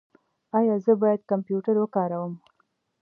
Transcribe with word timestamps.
ایا 0.57 0.75
زه 0.85 0.93
باید 1.01 1.21
کمپیوټر 1.31 1.75
وکاروم؟ 1.79 2.33